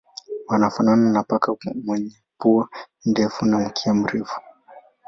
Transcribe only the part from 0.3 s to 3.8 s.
Wanafanana na paka wenye pua ndefu na